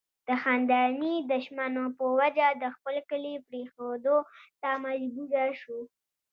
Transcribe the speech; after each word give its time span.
د 0.27 0.29
خانداني 0.41 1.13
دشمنو 1.31 1.83
پۀ 1.97 2.05
وجه 2.19 2.47
د 2.63 2.63
خپل 2.75 2.95
کلي 3.09 3.35
پريښودو 3.47 4.17
ته 4.61 4.69
مجبوره 4.85 5.45
شو 5.61 5.79